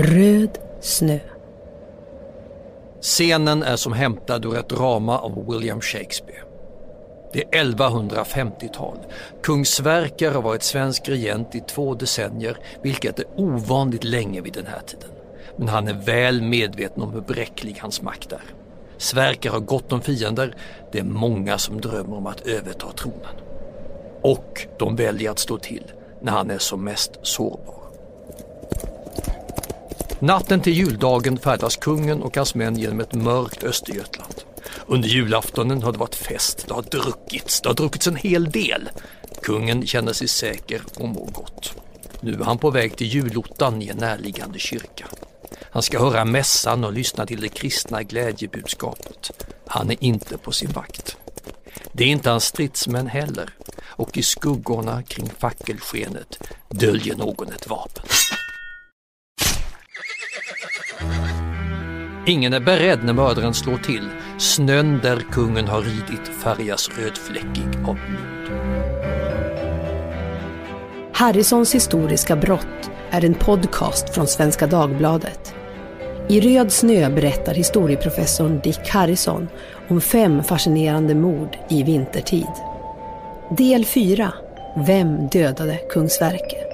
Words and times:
Röd 0.00 0.58
snö. 0.80 1.18
Scenen 3.00 3.62
är 3.62 3.76
som 3.76 3.92
hämtad 3.92 4.44
ur 4.44 4.56
ett 4.56 4.68
drama 4.68 5.18
av 5.18 5.46
William 5.48 5.80
Shakespeare. 5.80 6.42
Det 7.32 7.44
är 7.44 7.64
1150-tal. 7.64 8.98
Kung 9.42 9.64
Sverker 9.64 10.30
har 10.30 10.42
varit 10.42 10.62
svensk 10.62 11.08
regent 11.08 11.54
i 11.54 11.60
två 11.60 11.94
decennier, 11.94 12.58
vilket 12.82 13.18
är 13.18 13.24
ovanligt 13.36 14.04
länge 14.04 14.40
vid 14.40 14.52
den 14.52 14.66
här 14.66 14.80
tiden. 14.86 15.10
Men 15.56 15.68
han 15.68 15.88
är 15.88 15.94
väl 15.94 16.42
medveten 16.42 17.02
om 17.02 17.12
hur 17.12 17.20
bräcklig 17.20 17.78
hans 17.80 18.02
makt 18.02 18.32
är. 18.32 18.42
Sverker 18.98 19.50
har 19.50 19.60
gott 19.60 19.92
om 19.92 20.00
fiender. 20.00 20.54
Det 20.92 20.98
är 20.98 21.04
många 21.04 21.58
som 21.58 21.80
drömmer 21.80 22.16
om 22.16 22.26
att 22.26 22.46
överta 22.46 22.92
tronen. 22.92 23.36
Och 24.22 24.66
de 24.78 24.96
väljer 24.96 25.30
att 25.30 25.38
stå 25.38 25.58
till 25.58 25.92
när 26.20 26.32
han 26.32 26.50
är 26.50 26.58
som 26.58 26.84
mest 26.84 27.18
sårbar. 27.22 27.77
Natten 30.18 30.60
till 30.60 30.72
juldagen 30.72 31.38
färdas 31.38 31.76
kungen 31.76 32.22
och 32.22 32.36
hans 32.36 32.54
män 32.54 32.78
genom 32.78 33.00
ett 33.00 33.14
mörkt 33.14 33.64
Östergötland. 33.64 34.34
Under 34.86 35.08
julaftonen 35.08 35.82
har 35.82 35.92
det 35.92 35.98
varit 35.98 36.14
fest, 36.14 36.64
det 36.68 36.74
har 36.74 36.82
druckits, 36.82 37.60
det 37.60 37.68
har 37.68 37.74
druckits 37.74 38.06
en 38.06 38.16
hel 38.16 38.50
del. 38.50 38.88
Kungen 39.42 39.86
känner 39.86 40.12
sig 40.12 40.28
säker 40.28 40.82
och 40.96 41.08
mår 41.08 41.26
gott. 41.26 41.74
Nu 42.20 42.32
är 42.32 42.44
han 42.44 42.58
på 42.58 42.70
väg 42.70 42.96
till 42.96 43.06
julottan 43.06 43.82
i 43.82 43.88
en 43.88 43.96
närliggande 43.96 44.58
kyrka. 44.58 45.06
Han 45.70 45.82
ska 45.82 45.98
höra 45.98 46.24
mässan 46.24 46.84
och 46.84 46.92
lyssna 46.92 47.26
till 47.26 47.40
det 47.40 47.48
kristna 47.48 48.02
glädjebudskapet. 48.02 49.46
Han 49.66 49.90
är 49.90 50.04
inte 50.04 50.38
på 50.38 50.52
sin 50.52 50.70
vakt. 50.70 51.16
Det 51.92 52.04
är 52.04 52.08
inte 52.08 52.30
hans 52.30 52.44
stridsmän 52.44 53.06
heller 53.06 53.50
och 53.80 54.16
i 54.16 54.22
skuggorna 54.22 55.02
kring 55.02 55.30
fackelskenet 55.38 56.38
döljer 56.68 57.16
någon 57.16 57.52
ett 57.52 57.68
vapen. 57.68 58.04
Ingen 62.28 62.52
är 62.52 62.60
beredd 62.60 63.04
när 63.04 63.12
mördaren 63.12 63.54
slår 63.54 63.76
till. 63.78 64.08
Snön 64.38 65.00
där 65.02 65.16
kungen 65.16 65.68
har 65.68 65.80
ridit 65.80 66.28
färgas 66.42 66.90
rödfläckig 66.98 67.78
av 67.86 67.94
blod. 67.94 68.50
Harrisons 71.12 71.74
historiska 71.74 72.36
brott 72.36 72.90
är 73.10 73.24
en 73.24 73.34
podcast 73.34 74.14
från 74.14 74.26
Svenska 74.26 74.66
Dagbladet. 74.66 75.54
I 76.28 76.40
Röd 76.40 76.72
snö 76.72 77.10
berättar 77.10 77.54
historieprofessorn 77.54 78.60
Dick 78.64 78.88
Harrison 78.88 79.48
om 79.88 80.00
fem 80.00 80.44
fascinerande 80.44 81.14
mord 81.14 81.56
i 81.70 81.82
vintertid. 81.82 82.52
Del 83.56 83.84
4. 83.84 84.32
Vem 84.86 85.28
dödade 85.28 85.76
kung 85.90 86.08
Sverker? 86.08 86.64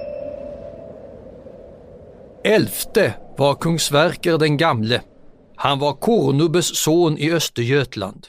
Elfte 2.43 3.13
var 3.37 3.55
kung 3.55 3.79
Sverker 3.79 4.37
den 4.37 4.57
gamle. 4.57 5.01
Han 5.65 5.79
var 5.79 5.93
Kornubbes 5.93 6.77
son 6.77 7.17
i 7.17 7.31
Östergötland. 7.31 8.27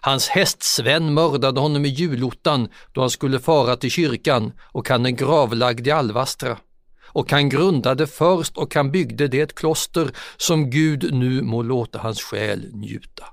Hans 0.00 0.28
hästsvän 0.28 1.14
mördade 1.14 1.60
honom 1.60 1.84
i 1.84 1.88
julottan 1.88 2.68
då 2.92 3.00
han 3.00 3.10
skulle 3.10 3.40
fara 3.40 3.76
till 3.76 3.90
kyrkan 3.90 4.52
och 4.62 4.88
han 4.88 5.06
är 5.06 5.10
gravlagd 5.10 5.86
i 5.86 5.90
Alvastra 5.90 6.58
och 7.04 7.30
han 7.30 7.48
grundade 7.48 8.06
först 8.06 8.56
och 8.56 8.74
han 8.74 8.90
byggde 8.90 9.28
det 9.28 9.54
kloster 9.54 10.10
som 10.36 10.70
Gud 10.70 11.14
nu 11.14 11.42
må 11.42 11.62
låta 11.62 11.98
hans 11.98 12.22
själ 12.22 12.74
njuta. 12.74 13.24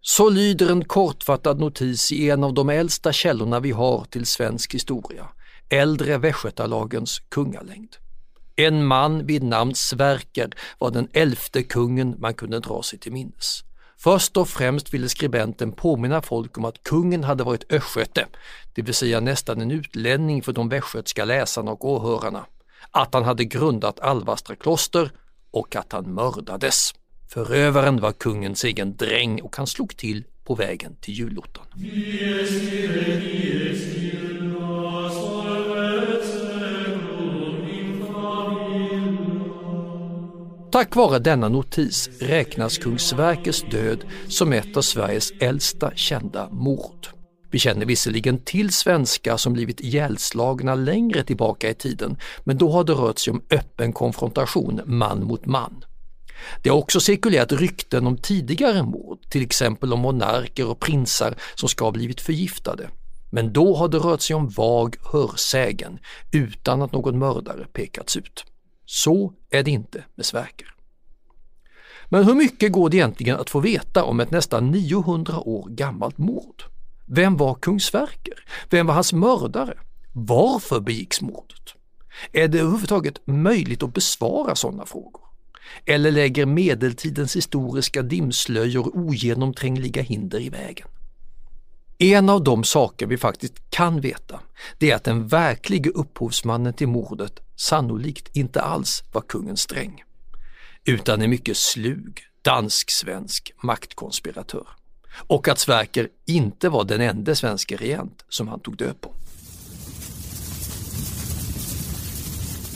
Så 0.00 0.30
lyder 0.30 0.72
en 0.72 0.84
kortfattad 0.84 1.60
notis 1.60 2.12
i 2.12 2.30
en 2.30 2.44
av 2.44 2.54
de 2.54 2.68
äldsta 2.68 3.12
källorna 3.12 3.60
vi 3.60 3.70
har 3.70 4.04
till 4.04 4.26
svensk 4.26 4.74
historia, 4.74 5.28
äldre 5.70 6.18
västgötalagens 6.18 7.18
kungalängd. 7.28 7.96
En 8.58 8.86
man 8.86 9.26
vid 9.26 9.42
namn 9.42 9.74
Sverker 9.74 10.50
var 10.78 10.90
den 10.90 11.08
elfte 11.12 11.62
kungen 11.62 12.16
man 12.18 12.34
kunde 12.34 12.60
dra 12.60 12.82
sig 12.82 12.98
till 12.98 13.12
minnes. 13.12 13.64
Först 13.98 14.36
och 14.36 14.48
främst 14.48 14.94
ville 14.94 15.08
skribenten 15.08 15.72
påminna 15.72 16.22
folk 16.22 16.58
om 16.58 16.64
att 16.64 16.82
kungen 16.82 17.24
hade 17.24 17.44
varit 17.44 17.72
östgöte, 17.72 18.26
det 18.74 18.82
vill 18.82 18.94
säga 18.94 19.20
nästan 19.20 19.60
en 19.60 19.70
utlänning 19.70 20.42
för 20.42 20.52
de 20.52 20.68
västgötska 20.68 21.24
läsarna 21.24 21.70
och 21.70 21.84
åhörarna 21.84 22.46
att 22.90 23.14
han 23.14 23.24
hade 23.24 23.44
grundat 23.44 24.00
Alvastra 24.00 24.56
kloster 24.56 25.10
och 25.50 25.76
att 25.76 25.92
han 25.92 26.14
mördades. 26.14 26.94
Förövaren 27.28 28.00
var 28.00 28.12
kungens 28.12 28.64
egen 28.64 28.96
dräng 28.96 29.40
och 29.40 29.56
han 29.56 29.66
slog 29.66 29.96
till 29.96 30.24
på 30.44 30.54
vägen 30.54 30.96
till 31.00 31.14
julottan. 31.14 31.66
Tack 40.78 40.96
vare 40.96 41.18
denna 41.18 41.48
notis 41.48 42.10
räknas 42.20 42.78
kung 42.78 42.98
Sverkers 42.98 43.62
död 43.70 44.04
som 44.28 44.52
ett 44.52 44.76
av 44.76 44.82
Sveriges 44.82 45.30
äldsta 45.40 45.92
kända 45.94 46.48
mord. 46.50 47.06
Vi 47.50 47.58
känner 47.58 47.86
visserligen 47.86 48.38
till 48.38 48.72
svenskar 48.72 49.36
som 49.36 49.52
blivit 49.52 49.80
ihjälslagna 49.80 50.74
längre 50.74 51.22
tillbaka 51.22 51.70
i 51.70 51.74
tiden, 51.74 52.18
men 52.44 52.58
då 52.58 52.70
har 52.70 52.84
det 52.84 52.92
rört 52.92 53.18
sig 53.18 53.30
om 53.30 53.42
öppen 53.50 53.92
konfrontation 53.92 54.80
man 54.86 55.24
mot 55.24 55.46
man. 55.46 55.84
Det 56.62 56.70
har 56.70 56.76
också 56.76 57.00
cirkulerat 57.00 57.52
rykten 57.52 58.06
om 58.06 58.16
tidigare 58.16 58.82
mord, 58.82 59.18
till 59.30 59.42
exempel 59.42 59.92
om 59.92 60.00
monarker 60.00 60.66
och 60.70 60.80
prinsar 60.80 61.34
som 61.54 61.68
ska 61.68 61.84
ha 61.84 61.92
blivit 61.92 62.20
förgiftade. 62.20 62.88
Men 63.30 63.52
då 63.52 63.76
har 63.76 63.88
det 63.88 63.98
rört 63.98 64.20
sig 64.20 64.36
om 64.36 64.48
vag 64.48 64.96
hörsägen 65.12 65.98
utan 66.32 66.82
att 66.82 66.92
någon 66.92 67.18
mördare 67.18 67.64
pekats 67.72 68.16
ut. 68.16 68.44
Så 68.90 69.32
är 69.50 69.62
det 69.62 69.70
inte 69.70 70.04
med 70.14 70.26
Sverker. 70.26 70.74
Men 72.08 72.24
hur 72.24 72.34
mycket 72.34 72.72
går 72.72 72.90
det 72.90 72.96
egentligen 72.96 73.40
att 73.40 73.50
få 73.50 73.60
veta 73.60 74.04
om 74.04 74.20
ett 74.20 74.30
nästan 74.30 74.70
900 74.70 75.40
år 75.40 75.68
gammalt 75.68 76.18
mord? 76.18 76.62
Vem 77.06 77.36
var 77.36 77.54
kung 77.54 77.80
Sverker? 77.80 78.44
Vem 78.70 78.86
var 78.86 78.94
hans 78.94 79.12
mördare? 79.12 79.78
Varför 80.12 80.80
begicks 80.80 81.20
mordet? 81.20 81.74
Är 82.32 82.48
det 82.48 82.58
överhuvudtaget 82.58 83.26
möjligt 83.26 83.82
att 83.82 83.94
besvara 83.94 84.54
sådana 84.54 84.86
frågor? 84.86 85.22
Eller 85.84 86.10
lägger 86.10 86.46
medeltidens 86.46 87.36
historiska 87.36 88.02
dimslöjor 88.02 88.96
ogenomträngliga 88.96 90.02
hinder 90.02 90.40
i 90.40 90.48
vägen? 90.48 90.88
En 92.00 92.28
av 92.28 92.44
de 92.44 92.64
saker 92.64 93.06
vi 93.06 93.16
faktiskt 93.16 93.70
kan 93.70 94.00
veta, 94.00 94.40
det 94.78 94.90
är 94.90 94.96
att 94.96 95.04
den 95.04 95.28
verkliga 95.28 95.90
upphovsmannen 95.90 96.74
till 96.74 96.88
mordet 96.88 97.40
sannolikt 97.56 98.36
inte 98.36 98.60
alls 98.60 99.04
var 99.12 99.22
kungen 99.22 99.56
Sträng, 99.56 100.02
utan 100.84 101.22
en 101.22 101.30
mycket 101.30 101.56
slug 101.56 102.20
dansk-svensk 102.42 103.52
maktkonspiratör 103.62 104.66
och 105.10 105.48
att 105.48 105.58
Sverker 105.58 106.08
inte 106.26 106.68
var 106.68 106.84
den 106.84 107.00
enda 107.00 107.34
svenska 107.34 107.76
regent 107.76 108.24
som 108.28 108.48
han 108.48 108.60
tog 108.60 108.76
död 108.76 109.00
på. 109.00 109.14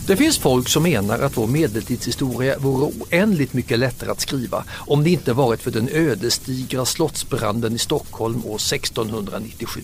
Det 0.07 0.17
finns 0.17 0.39
folk 0.39 0.69
som 0.69 0.83
menar 0.83 1.19
att 1.19 1.37
vår 1.37 1.47
medeltidshistoria 1.47 2.59
vore 2.59 2.93
oändligt 3.01 3.53
mycket 3.53 3.79
lättare 3.79 4.11
att 4.11 4.21
skriva 4.21 4.65
om 4.71 5.05
det 5.05 5.11
inte 5.11 5.33
varit 5.33 5.63
för 5.63 5.71
den 5.71 5.89
ödesdigra 5.93 6.85
slottsbranden 6.85 7.75
i 7.75 7.79
Stockholm 7.79 8.47
år 8.47 8.57
1697. 8.57 9.81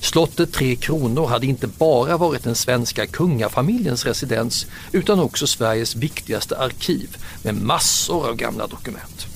Slottet 0.00 0.52
Tre 0.52 0.76
Kronor 0.76 1.26
hade 1.26 1.46
inte 1.46 1.66
bara 1.66 2.16
varit 2.16 2.44
den 2.44 2.54
svenska 2.54 3.06
kungafamiljens 3.06 4.06
residens 4.06 4.66
utan 4.92 5.20
också 5.20 5.46
Sveriges 5.46 5.96
viktigaste 5.96 6.58
arkiv 6.58 7.16
med 7.42 7.54
massor 7.54 8.28
av 8.28 8.36
gamla 8.36 8.66
dokument. 8.66 9.26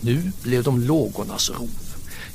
Nu 0.00 0.32
blev 0.42 0.62
de 0.62 0.80
lågornas 0.80 1.50
rov. 1.50 1.89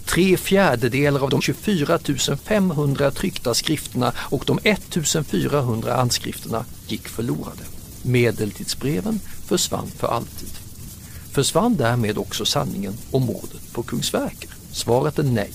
Tre 0.06 0.38
fjärdedelar 0.38 1.24
av 1.24 1.30
de 1.30 1.42
24 1.42 2.00
500 2.44 3.12
tryckta 3.12 3.54
skrifterna 3.54 4.14
och 4.18 4.44
de 4.46 4.60
1400 4.64 5.96
anskrifterna 5.96 6.66
gick 6.88 7.08
förlorade. 7.08 7.64
Medeltidsbreven 8.02 9.20
försvann 9.46 9.88
för 9.98 10.08
alltid. 10.08 10.52
Försvann 11.32 11.76
därmed 11.76 12.18
också 12.18 12.46
sanningen 12.46 12.94
om 13.12 13.26
mordet 13.26 13.74
på 13.74 13.84
Kungsverker? 13.84 14.50
Svaret 14.72 15.20
är 15.20 15.24
nej. 15.24 15.54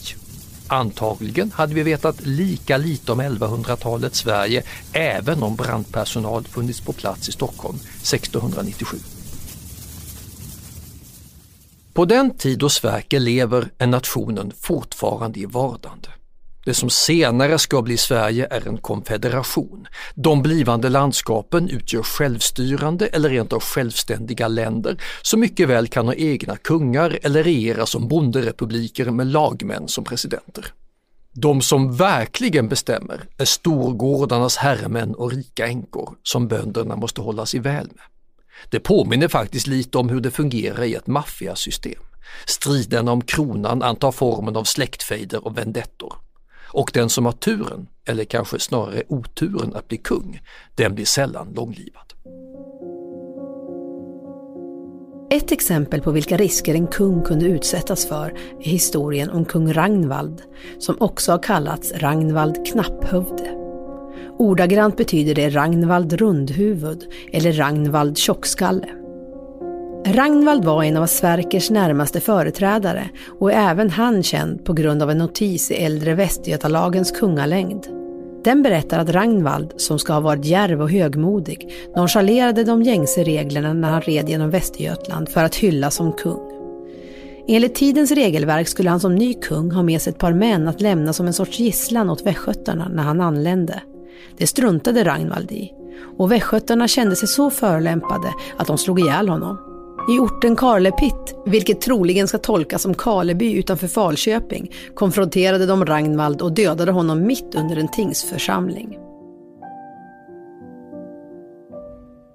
Antagligen 0.66 1.52
hade 1.52 1.74
vi 1.74 1.82
vetat 1.82 2.26
lika 2.26 2.76
lite 2.76 3.12
om 3.12 3.20
1100-talets 3.20 4.18
Sverige 4.18 4.62
även 4.92 5.42
om 5.42 5.56
brandpersonal 5.56 6.44
funnits 6.44 6.80
på 6.80 6.92
plats 6.92 7.28
i 7.28 7.32
Stockholm 7.32 7.76
1697. 7.76 8.96
På 11.92 12.04
den 12.04 12.36
tid 12.36 12.58
då 12.58 12.68
Sverker 12.68 13.20
lever 13.20 13.70
är 13.78 13.86
nationen 13.86 14.52
fortfarande 14.60 15.40
i 15.40 15.46
vardande. 15.46 16.08
Det 16.64 16.74
som 16.74 16.90
senare 16.90 17.58
ska 17.58 17.82
bli 17.82 17.96
Sverige 17.96 18.46
är 18.50 18.68
en 18.68 18.78
konfederation. 18.78 19.86
De 20.14 20.42
blivande 20.42 20.88
landskapen 20.88 21.68
utgör 21.68 22.02
självstyrande 22.02 23.06
eller 23.06 23.28
rent 23.28 23.52
av 23.52 23.60
självständiga 23.62 24.48
länder 24.48 25.02
som 25.22 25.40
mycket 25.40 25.68
väl 25.68 25.88
kan 25.88 26.06
ha 26.06 26.14
egna 26.14 26.56
kungar 26.56 27.18
eller 27.22 27.42
regera 27.42 27.86
som 27.86 28.08
bonderepubliker 28.08 29.10
med 29.10 29.26
lagmän 29.26 29.88
som 29.88 30.04
presidenter. 30.04 30.66
De 31.32 31.62
som 31.62 31.96
verkligen 31.96 32.68
bestämmer 32.68 33.24
är 33.38 33.44
storgårdarnas 33.44 34.56
herremän 34.56 35.14
och 35.14 35.32
rika 35.32 35.66
änkor 35.66 36.16
som 36.22 36.48
bönderna 36.48 36.96
måste 36.96 37.20
hålla 37.20 37.46
sig 37.46 37.60
väl 37.60 37.86
med. 37.86 38.04
Det 38.68 38.80
påminner 38.80 39.28
faktiskt 39.28 39.66
lite 39.66 39.98
om 39.98 40.08
hur 40.08 40.20
det 40.20 40.30
fungerar 40.30 40.82
i 40.82 40.94
ett 40.94 41.06
maffiasystem. 41.06 42.02
Striderna 42.46 43.12
om 43.12 43.20
kronan 43.20 43.82
antar 43.82 44.12
formen 44.12 44.56
av 44.56 44.64
släktfejder 44.64 45.46
och 45.46 45.58
vendettor. 45.58 46.14
Och 46.72 46.90
den 46.94 47.08
som 47.08 47.24
har 47.24 47.32
turen, 47.32 47.86
eller 48.04 48.24
kanske 48.24 48.58
snarare 48.58 49.02
oturen 49.08 49.74
att 49.74 49.88
bli 49.88 49.96
kung, 49.96 50.40
den 50.74 50.94
blir 50.94 51.04
sällan 51.04 51.52
långlivad. 51.54 52.12
Ett 55.32 55.52
exempel 55.52 56.00
på 56.00 56.10
vilka 56.10 56.36
risker 56.36 56.74
en 56.74 56.86
kung 56.86 57.22
kunde 57.22 57.46
utsättas 57.46 58.06
för 58.06 58.34
är 58.60 58.70
historien 58.70 59.30
om 59.30 59.44
kung 59.44 59.72
Ragnvald, 59.72 60.42
som 60.78 60.96
också 61.00 61.32
har 61.32 61.42
kallats 61.42 61.92
Ragnvald 61.92 62.66
Knapphövde. 62.66 63.59
Ordagrant 64.40 64.96
betyder 64.96 65.34
det 65.34 65.50
Ragnvald 65.50 66.12
Rundhuvud 66.12 67.04
eller 67.32 67.52
Ragnvald 67.52 68.18
Tjockskalle. 68.18 68.88
Ragnvald 70.06 70.64
var 70.64 70.82
en 70.82 70.96
av 70.96 71.06
Sverkers 71.06 71.70
närmaste 71.70 72.20
företrädare 72.20 73.10
och 73.40 73.52
är 73.52 73.70
även 73.70 73.90
han 73.90 74.22
känd 74.22 74.64
på 74.64 74.72
grund 74.72 75.02
av 75.02 75.10
en 75.10 75.18
notis 75.18 75.70
i 75.70 75.74
äldre 75.74 76.14
Västgötalagens 76.14 77.10
kungalängd. 77.10 77.86
Den 78.44 78.62
berättar 78.62 78.98
att 78.98 79.10
Ragnvald, 79.10 79.72
som 79.76 79.98
ska 79.98 80.12
ha 80.12 80.20
varit 80.20 80.44
djärv 80.44 80.82
och 80.82 80.90
högmodig, 80.90 81.72
nonchalerade 81.96 82.64
de 82.64 82.82
gängse 82.82 83.24
reglerna 83.24 83.72
när 83.72 83.90
han 83.90 84.02
red 84.02 84.28
genom 84.28 84.50
Västergötland 84.50 85.28
för 85.28 85.44
att 85.44 85.54
hyllas 85.54 85.94
som 85.94 86.12
kung. 86.12 86.50
Enligt 87.48 87.74
tidens 87.74 88.10
regelverk 88.10 88.68
skulle 88.68 88.90
han 88.90 89.00
som 89.00 89.14
ny 89.14 89.34
kung 89.34 89.70
ha 89.70 89.82
med 89.82 90.02
sig 90.02 90.10
ett 90.10 90.18
par 90.18 90.32
män 90.32 90.68
att 90.68 90.80
lämna 90.80 91.12
som 91.12 91.26
en 91.26 91.32
sorts 91.32 91.58
gisslan 91.58 92.10
åt 92.10 92.26
västgötarna 92.26 92.88
när 92.88 93.02
han 93.02 93.20
anlände. 93.20 93.82
Det 94.36 94.46
struntade 94.46 95.04
Ragnvald 95.04 95.52
i 95.52 95.72
och 96.18 96.32
västgötarna 96.32 96.88
kände 96.88 97.16
sig 97.16 97.28
så 97.28 97.50
förolämpade 97.50 98.34
att 98.56 98.66
de 98.66 98.78
slog 98.78 99.00
ihjäl 99.00 99.28
honom. 99.28 99.58
I 100.08 100.18
orten 100.18 100.56
Karlepitt, 100.56 101.34
vilket 101.46 101.80
troligen 101.80 102.28
ska 102.28 102.38
tolkas 102.38 102.82
som 102.82 102.94
Karleby 102.94 103.52
utanför 103.52 103.88
Falköping, 103.88 104.72
konfronterade 104.94 105.66
de 105.66 105.86
Ragnvald 105.86 106.42
och 106.42 106.52
dödade 106.52 106.92
honom 106.92 107.26
mitt 107.26 107.54
under 107.54 107.76
en 107.76 107.88
tingsförsamling. 107.88 108.98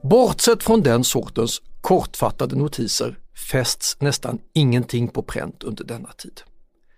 Bortsett 0.03 0.63
från 0.63 0.81
den 0.81 1.03
sortens 1.03 1.61
kortfattade 1.81 2.55
notiser 2.55 3.17
fästs 3.51 3.97
nästan 3.99 4.39
ingenting 4.53 5.07
på 5.07 5.23
pränt 5.23 5.63
under 5.63 5.83
denna 5.83 6.09
tid. 6.09 6.41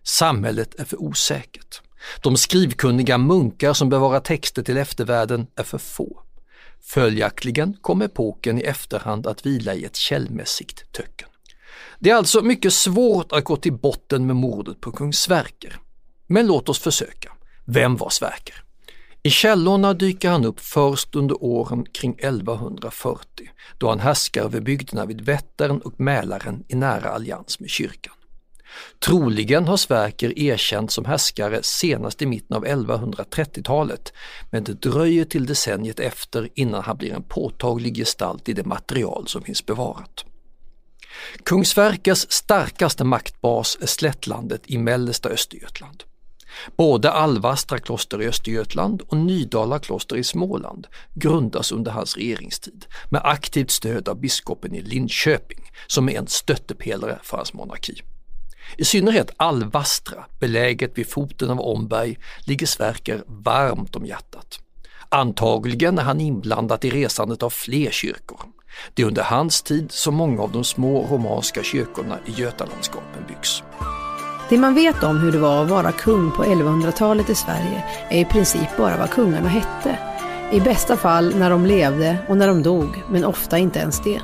Samhället 0.04 0.80
är 0.80 0.84
för 0.86 1.02
osäkert. 1.02 1.82
De 2.22 2.38
skrivkunniga 2.38 3.18
munkar 3.18 3.74
som 3.74 3.90
bevarar 3.90 4.20
texter 4.20 4.64
till 4.64 4.78
eftervärlden 4.78 5.48
är 5.56 5.64
för 5.64 5.78
få. 5.78 6.20
Följaktligen 6.82 7.78
kom 7.82 8.02
epoken 8.02 8.60
i 8.60 8.62
efterhand 8.62 9.28
att 9.28 9.46
vila 9.46 9.74
i 9.74 9.86
ett 9.86 9.96
källmässigt 9.96 10.92
töcken. 10.92 11.30
Det 12.00 12.10
är 12.10 12.16
alltså 12.16 12.42
mycket 12.42 12.74
svårt 12.74 13.32
att 13.32 13.44
gå 13.44 13.56
till 13.56 13.74
botten 13.74 14.28
med 14.28 14.36
mordet 14.36 14.82
på 14.82 14.92
kung 14.92 15.14
Sverker. 15.14 15.80
Men 16.28 16.48
låt 16.48 16.70
oss 16.70 16.80
försöka. 16.80 17.32
Vem 17.66 17.96
var 17.96 18.10
Sverker? 18.10 18.64
I 19.24 19.30
källorna 19.30 19.94
dyker 19.94 20.30
han 20.30 20.46
upp 20.46 20.60
först 20.60 21.16
under 21.16 21.44
åren 21.44 21.86
kring 21.94 22.14
1140 22.14 23.50
då 23.78 23.90
han 23.90 24.00
härskar 24.00 24.44
över 24.44 24.62
bygderna 24.62 25.06
vid 25.06 25.22
Vättern 25.22 25.82
och 25.82 26.00
Mälaren 26.00 26.64
i 26.68 26.76
nära 26.76 27.10
allians 27.10 27.60
med 27.60 27.70
kyrkan. 27.70 28.14
Troligen 29.00 29.68
har 29.68 29.78
Sverker 29.78 30.40
erkänts 30.40 30.94
som 30.94 31.06
härskare 31.06 31.64
senast 31.64 32.22
i 32.22 32.26
mitten 32.26 32.58
av 32.58 32.66
1130-talet, 32.66 34.14
men 34.52 34.64
det 34.64 34.82
dröjer 34.82 35.26
till 35.26 35.46
decenniet 35.46 36.00
efter 36.00 36.50
innan 36.54 36.84
han 36.84 36.98
blir 36.98 37.14
en 37.14 37.24
påtaglig 37.24 37.96
gestalt 37.96 38.50
i 38.50 38.54
det 38.54 38.66
material 38.66 39.28
som 39.28 39.42
finns 39.42 39.66
bevarat. 39.66 40.26
Kung 41.44 41.66
Sverkers 41.66 42.26
starkaste 42.30 43.04
maktbas 43.04 43.78
är 43.82 43.88
slättlandet 43.88 44.62
i 44.66 44.78
mellersta 44.78 45.30
Östergötland. 45.30 46.04
Både 46.78 47.12
Alvastra 47.12 47.80
kloster 47.80 48.22
i 48.22 48.28
Östergötland 48.28 49.02
och 49.02 49.18
Nydala 49.18 49.80
kloster 49.80 50.16
i 50.16 50.24
Småland 50.24 50.88
grundas 51.14 51.72
under 51.72 51.92
hans 51.92 52.18
regeringstid 52.18 52.86
med 53.12 53.22
aktivt 53.24 53.72
stöd 53.72 54.10
av 54.10 54.20
biskopen 54.20 54.76
i 54.76 54.82
Linköping 54.82 55.72
som 55.88 56.10
är 56.10 56.18
en 56.18 56.28
stöttepelare 56.28 57.20
för 57.24 57.38
hans 57.38 57.54
monarki. 57.54 58.02
I 58.78 58.86
synnerhet 58.86 59.32
Alvastra, 59.38 60.26
beläget 60.40 60.98
vid 60.98 61.10
foten 61.10 61.50
av 61.50 61.60
Omberg, 61.60 62.18
ligger 62.40 62.68
Sverker 62.68 63.24
varmt 63.28 63.96
om 63.96 64.06
hjärtat. 64.06 64.60
Antagligen 65.10 66.00
är 66.00 66.04
han 66.04 66.22
inblandat 66.22 66.86
i 66.86 66.90
resandet 66.90 67.44
av 67.44 67.50
fler 67.50 67.92
kyrkor. 67.92 68.40
Det 68.94 69.02
är 69.02 69.06
under 69.06 69.24
hans 69.24 69.62
tid 69.62 69.92
som 69.92 70.16
många 70.16 70.42
av 70.42 70.52
de 70.52 70.64
små 70.64 71.08
romanska 71.12 71.64
kyrkorna 71.64 72.20
i 72.26 72.32
Götalandskapen 72.32 73.24
byggs. 73.28 73.64
Det 74.50 74.58
man 74.58 74.76
vet 74.76 75.04
om 75.04 75.18
hur 75.18 75.32
det 75.32 75.38
var 75.38 75.64
att 75.64 75.70
vara 75.70 75.92
kung 75.92 76.32
på 76.32 76.44
1100-talet 76.44 77.30
i 77.30 77.36
Sverige 77.36 77.84
är 78.10 78.20
i 78.20 78.26
princip 78.26 78.78
bara 78.78 78.98
vad 78.98 79.10
kungarna 79.10 79.50
hette. 79.50 80.00
I 80.52 80.60
bästa 80.60 80.98
fall 80.98 81.36
när 81.36 81.50
de 81.50 81.66
levde 81.66 82.18
och 82.28 82.38
när 82.38 82.48
de 82.48 82.64
dog, 82.64 83.04
men 83.10 83.26
ofta 83.26 83.58
inte 83.58 83.80
ens 83.80 84.04
det. 84.04 84.22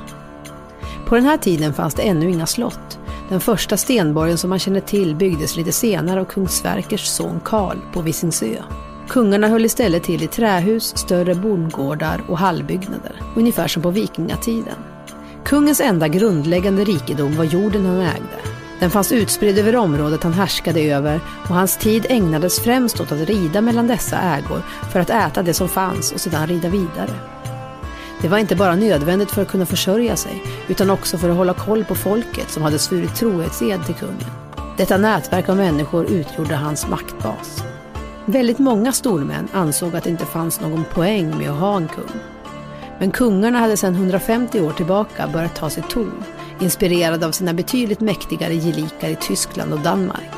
På 1.14 1.18
den 1.18 1.26
här 1.28 1.36
tiden 1.36 1.74
fanns 1.74 1.94
det 1.94 2.02
ännu 2.02 2.30
inga 2.30 2.46
slott. 2.46 2.98
Den 3.28 3.40
första 3.40 3.76
stenborgen 3.76 4.38
som 4.38 4.50
man 4.50 4.58
känner 4.58 4.80
till 4.80 5.14
byggdes 5.14 5.56
lite 5.56 5.72
senare 5.72 6.20
av 6.20 6.24
kung 6.24 6.48
Sverkers 6.48 7.06
son 7.06 7.40
Karl 7.44 7.76
på 7.92 8.02
Visingsö. 8.02 8.56
Kungarna 9.08 9.48
höll 9.48 9.64
istället 9.64 10.02
till 10.02 10.22
i 10.22 10.26
trähus, 10.26 10.96
större 10.96 11.34
bondgårdar 11.34 12.22
och 12.28 12.38
hallbyggnader, 12.38 13.20
ungefär 13.36 13.68
som 13.68 13.82
på 13.82 13.90
vikingatiden. 13.90 14.74
Kungens 15.44 15.80
enda 15.80 16.08
grundläggande 16.08 16.84
rikedom 16.84 17.36
var 17.36 17.44
jorden 17.44 17.86
han 17.86 18.00
ägde. 18.00 18.38
Den 18.80 18.90
fanns 18.90 19.12
utspridd 19.12 19.58
över 19.58 19.76
området 19.76 20.22
han 20.22 20.32
härskade 20.32 20.80
över 20.80 21.20
och 21.48 21.54
hans 21.54 21.76
tid 21.76 22.06
ägnades 22.08 22.60
främst 22.60 23.00
åt 23.00 23.12
att 23.12 23.28
rida 23.28 23.60
mellan 23.60 23.86
dessa 23.86 24.18
ägor 24.18 24.62
för 24.92 25.00
att 25.00 25.10
äta 25.10 25.42
det 25.42 25.54
som 25.54 25.68
fanns 25.68 26.12
och 26.12 26.20
sedan 26.20 26.46
rida 26.46 26.68
vidare. 26.68 27.10
Det 28.24 28.28
var 28.28 28.38
inte 28.38 28.56
bara 28.56 28.74
nödvändigt 28.74 29.30
för 29.30 29.42
att 29.42 29.48
kunna 29.48 29.66
försörja 29.66 30.16
sig, 30.16 30.42
utan 30.68 30.90
också 30.90 31.18
för 31.18 31.28
att 31.28 31.36
hålla 31.36 31.54
koll 31.54 31.84
på 31.84 31.94
folket 31.94 32.50
som 32.50 32.62
hade 32.62 32.78
svurit 32.78 33.14
trohetsed 33.14 33.86
till 33.86 33.94
kungen. 33.94 34.30
Detta 34.76 34.96
nätverk 34.96 35.48
av 35.48 35.56
människor 35.56 36.06
utgjorde 36.06 36.54
hans 36.54 36.88
maktbas. 36.88 37.64
Väldigt 38.24 38.58
många 38.58 38.92
stormän 38.92 39.48
ansåg 39.52 39.96
att 39.96 40.04
det 40.04 40.10
inte 40.10 40.26
fanns 40.26 40.60
någon 40.60 40.84
poäng 40.84 41.38
med 41.38 41.50
att 41.50 41.58
ha 41.58 41.76
en 41.76 41.88
kung. 41.88 42.20
Men 42.98 43.10
kungarna 43.10 43.58
hade 43.58 43.76
sedan 43.76 43.94
150 43.94 44.60
år 44.60 44.72
tillbaka 44.72 45.28
börjat 45.32 45.56
ta 45.56 45.70
sig 45.70 45.82
ton, 45.88 46.24
inspirerade 46.60 47.26
av 47.26 47.32
sina 47.32 47.52
betydligt 47.52 48.00
mäktigare 48.00 48.54
gelikar 48.54 49.08
i 49.08 49.16
Tyskland 49.16 49.72
och 49.72 49.80
Danmark. 49.80 50.36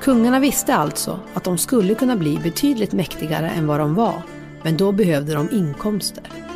Kungarna 0.00 0.40
visste 0.40 0.74
alltså 0.74 1.20
att 1.34 1.44
de 1.44 1.58
skulle 1.58 1.94
kunna 1.94 2.16
bli 2.16 2.38
betydligt 2.38 2.92
mäktigare 2.92 3.50
än 3.50 3.66
vad 3.66 3.80
de 3.80 3.94
var, 3.94 4.22
men 4.62 4.76
då 4.76 4.92
behövde 4.92 5.34
de 5.34 5.48
inkomster. 5.50 6.49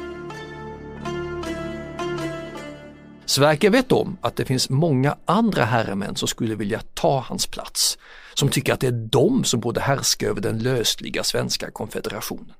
Sverker 3.35 3.71
vet 3.71 3.93
om 3.93 4.19
att 4.21 4.37
det 4.37 4.45
finns 4.45 4.71
många 4.71 5.17
andra 5.25 5.64
herremän 5.64 6.17
som 6.17 6.29
skulle 6.29 6.55
vilja 6.55 6.81
ta 6.95 7.25
hans 7.29 7.47
plats, 7.47 7.99
som 8.35 8.49
tycker 8.49 8.73
att 8.73 8.81
det 8.81 8.87
är 8.87 9.09
de 9.11 9.45
som 9.45 9.61
borde 9.61 9.81
härska 9.81 10.29
över 10.29 10.41
den 10.41 10.59
lösliga 10.59 11.25
svenska 11.25 11.71
konfederationen. 11.71 12.55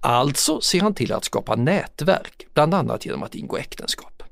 Alltså 0.00 0.60
ser 0.60 0.80
han 0.80 0.94
till 0.94 1.12
att 1.12 1.24
skapa 1.24 1.56
nätverk, 1.56 2.46
bland 2.54 2.74
annat 2.74 3.06
genom 3.06 3.22
att 3.22 3.34
ingå 3.34 3.56
äktenskap. 3.56 4.22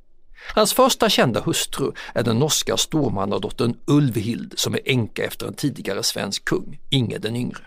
Hans 0.54 0.72
första 0.72 1.08
kända 1.08 1.40
hustru 1.40 1.92
är 2.14 2.22
den 2.22 2.38
norska 2.38 2.76
stormannadottern 2.76 3.76
Ulvhild 3.87 4.54
som 4.56 4.75
är 4.75 4.80
änka 4.84 5.25
efter 5.25 5.46
en 5.46 5.54
tidigare 5.54 6.02
svensk 6.02 6.44
kung, 6.44 6.80
Inge 6.90 7.18
den 7.18 7.37
yngre. 7.37 7.62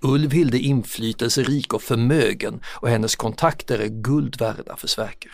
Ulvhild 0.00 0.54
är 0.54 0.58
inflytelserik 0.58 1.74
och 1.74 1.82
förmögen 1.82 2.60
och 2.66 2.88
hennes 2.88 3.16
kontakter 3.16 3.78
är 3.78 3.88
guld 3.88 4.38
värda 4.38 4.76
för 4.76 4.88
Sverker. 4.88 5.32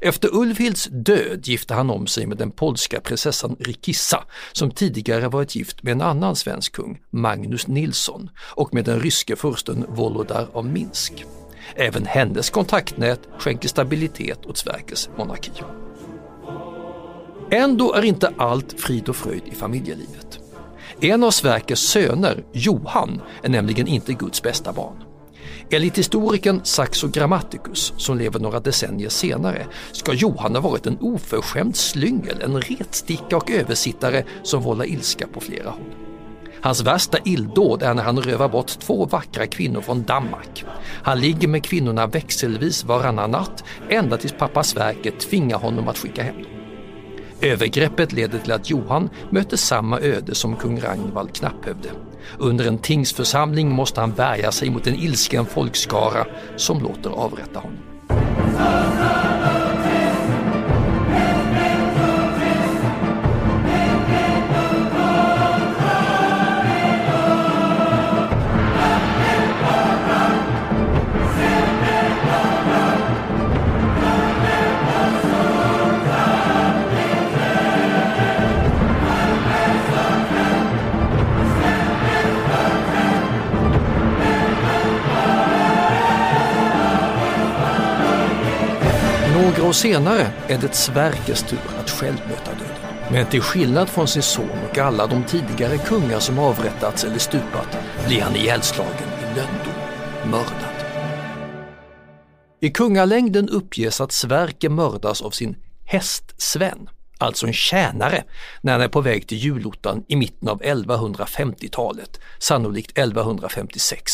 Efter 0.00 0.34
Ulvhilds 0.34 0.88
död 0.92 1.46
gifte 1.46 1.74
han 1.74 1.90
om 1.90 2.06
sig 2.06 2.26
med 2.26 2.38
den 2.38 2.50
polska 2.50 3.00
prinsessan 3.00 3.56
Rikissa 3.60 4.24
som 4.52 4.70
tidigare 4.70 5.28
varit 5.28 5.56
gift 5.56 5.82
med 5.82 5.92
en 5.92 6.00
annan 6.00 6.36
svensk 6.36 6.72
kung, 6.72 6.98
Magnus 7.10 7.66
Nilsson, 7.66 8.30
och 8.38 8.74
med 8.74 8.84
den 8.84 9.00
ryske 9.00 9.36
fursten 9.36 9.84
Volodar 9.88 10.48
av 10.52 10.66
Minsk. 10.66 11.24
Även 11.74 12.06
hennes 12.06 12.50
kontaktnät 12.50 13.20
skänker 13.38 13.68
stabilitet 13.68 14.46
åt 14.46 14.58
Sveriges 14.58 15.08
monarki. 15.18 15.52
Ändå 17.50 17.94
är 17.94 18.02
inte 18.02 18.32
allt 18.38 18.80
frid 18.80 19.08
och 19.08 19.16
fröjd 19.16 19.42
i 19.46 19.54
familjelivet. 19.54 20.38
En 21.00 21.24
av 21.24 21.30
Sverkers 21.30 21.78
söner, 21.78 22.44
Johan, 22.52 23.20
är 23.42 23.48
nämligen 23.48 23.86
inte 23.86 24.12
Guds 24.12 24.42
bästa 24.42 24.72
barn. 24.72 25.05
Enligt 25.70 25.98
historikern 25.98 26.60
Saxo 26.64 27.08
Grammaticus, 27.08 27.92
som 27.96 28.18
lever 28.18 28.40
några 28.40 28.60
decennier 28.60 29.08
senare, 29.08 29.66
ska 29.92 30.12
Johan 30.12 30.54
ha 30.54 30.62
varit 30.62 30.86
en 30.86 30.98
oförskämd 31.00 31.76
slyngel, 31.76 32.42
en 32.42 32.60
retsticka 32.60 33.36
och 33.36 33.50
översittare 33.50 34.24
som 34.42 34.62
vållar 34.62 34.84
ilska 34.84 35.26
på 35.26 35.40
flera 35.40 35.70
håll. 35.70 35.94
Hans 36.60 36.82
värsta 36.82 37.18
illdåd 37.24 37.82
är 37.82 37.94
när 37.94 38.02
han 38.02 38.18
rövar 38.18 38.48
bort 38.48 38.78
två 38.78 39.04
vackra 39.04 39.46
kvinnor 39.46 39.80
från 39.80 40.02
Danmark. 40.02 40.64
Han 41.02 41.20
ligger 41.20 41.48
med 41.48 41.64
kvinnorna 41.64 42.06
växelvis 42.06 42.84
varannan 42.84 43.30
natt 43.30 43.64
ända 43.88 44.16
tills 44.16 44.34
pappa 44.38 44.62
Sverker 44.62 45.10
tvingar 45.10 45.58
honom 45.58 45.88
att 45.88 45.98
skicka 45.98 46.22
hem 46.22 46.42
dem. 46.42 46.55
Övergreppet 47.40 48.12
leder 48.12 48.38
till 48.38 48.52
att 48.52 48.70
Johan 48.70 49.10
möter 49.30 49.56
samma 49.56 50.00
öde 50.00 50.34
som 50.34 50.56
kung 50.56 50.80
Ragnvald 50.80 51.32
Knapphövde. 51.34 51.88
Under 52.38 52.66
en 52.66 52.78
tingsförsamling 52.78 53.70
måste 53.70 54.00
han 54.00 54.12
värja 54.12 54.52
sig 54.52 54.70
mot 54.70 54.86
en 54.86 54.94
ilsken 54.94 55.46
folkskara 55.46 56.26
som 56.56 56.82
låter 56.82 57.10
avrätta 57.10 57.58
honom. 57.58 59.25
Senare 89.76 90.32
är 90.48 90.58
det 90.58 90.74
Sverkes 90.74 91.42
tur 91.42 91.58
att 91.80 91.90
själv 91.90 92.16
möta 92.28 92.50
döden. 92.50 92.76
Men 93.10 93.26
till 93.26 93.40
skillnad 93.40 93.88
från 93.88 94.08
sin 94.08 94.22
son 94.22 94.58
och 94.70 94.78
alla 94.78 95.06
de 95.06 95.24
tidigare 95.24 95.78
kungar 95.78 96.20
som 96.20 96.38
avrättats 96.38 97.04
eller 97.04 97.18
stupat 97.18 97.78
blir 98.06 98.20
han 98.20 98.36
ihjälslagen 98.36 99.08
i 99.20 99.36
lönndom, 99.36 99.74
mördad. 100.24 100.76
I 102.60 102.70
kungalängden 102.70 103.48
uppges 103.48 104.00
att 104.00 104.12
Sverker 104.12 104.68
mördas 104.68 105.22
av 105.22 105.30
sin 105.30 105.56
häst 105.84 106.34
Sven, 106.36 106.88
alltså 107.18 107.46
en 107.46 107.52
tjänare, 107.52 108.24
när 108.60 108.72
han 108.72 108.82
är 108.82 108.88
på 108.88 109.00
väg 109.00 109.28
till 109.28 109.38
julottan 109.38 110.04
i 110.08 110.16
mitten 110.16 110.48
av 110.48 110.62
1150-talet, 110.62 112.20
sannolikt 112.38 112.98
1156. 112.98 114.12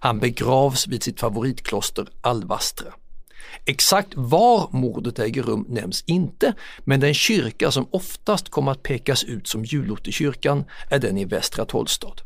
Han 0.00 0.18
begravs 0.18 0.86
vid 0.86 1.02
sitt 1.02 1.20
favoritkloster 1.20 2.06
Alvastra. 2.20 2.92
Exakt 3.64 4.08
var 4.14 4.68
mordet 4.72 5.18
äger 5.18 5.42
rum 5.42 5.66
nämns 5.68 6.04
inte, 6.06 6.54
men 6.84 7.00
den 7.00 7.14
kyrka 7.14 7.70
som 7.70 7.88
oftast 7.90 8.48
kommer 8.48 8.72
att 8.72 8.82
pekas 8.82 9.24
ut 9.24 9.48
som 9.48 9.64
julottekyrkan 9.64 10.64
är 10.90 10.98
den 10.98 11.18
i 11.18 11.24
Västra 11.24 11.64
Tollstad. 11.64 12.20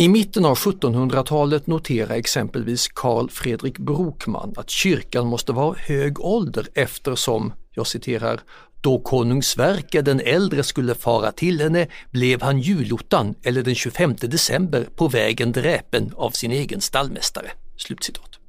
I 0.00 0.08
mitten 0.08 0.44
av 0.44 0.58
1700-talet 0.58 1.66
noterar 1.66 2.14
exempelvis 2.14 2.88
Carl 2.88 3.30
Fredrik 3.30 3.78
Brokman 3.78 4.54
att 4.56 4.70
kyrkan 4.70 5.26
måste 5.26 5.52
vara 5.52 5.76
hög 5.78 6.20
ålder 6.20 6.68
eftersom, 6.74 7.52
jag 7.74 7.86
citerar, 7.86 8.40
då 8.80 8.98
konung 8.98 9.42
Sverker 9.42 10.02
den 10.02 10.20
äldre 10.20 10.62
skulle 10.62 10.94
fara 10.94 11.32
till 11.32 11.60
henne 11.60 11.86
blev 12.10 12.42
han 12.42 12.60
julottan 12.60 13.34
eller 13.42 13.62
den 13.62 13.74
25 13.74 14.16
december 14.20 14.88
på 14.96 15.08
vägen 15.08 15.52
dräpen 15.52 16.12
av 16.16 16.30
sin 16.30 16.52
egen 16.52 16.80
stallmästare. 16.80 17.50
Slutcitat. 17.76 18.39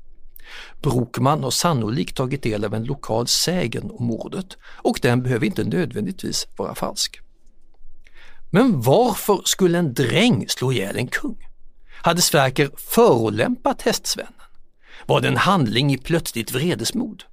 Brokman 0.82 1.44
har 1.44 1.52
sannolikt 1.52 2.18
tagit 2.18 2.44
del 2.44 2.66
av 2.66 2.74
en 2.74 2.84
lokal 2.84 3.28
sägen 3.28 3.92
om 3.92 4.06
mordet 4.06 4.58
och 4.64 5.00
den 5.02 5.24
behöver 5.24 5.46
inte 5.46 5.64
nödvändigtvis 5.64 6.48
vara 6.56 6.76
falsk. 6.76 7.20
Men 8.50 8.82
varför 8.82 9.42
skulle 9.46 9.78
en 9.78 9.94
dräng 9.94 10.46
slå 10.50 10.72
ihjäl 10.72 10.98
en 10.98 11.08
kung? 11.08 11.48
Hade 12.04 12.22
Sverker 12.22 12.70
förolämpat 12.78 13.82
hästsvännen? 13.82 14.34
Var 15.06 15.22
det 15.22 15.28
en 15.28 15.38
handling 15.38 15.94
i 15.94 15.98
plötsligt 15.98 16.52
vredesmod? 16.52 17.24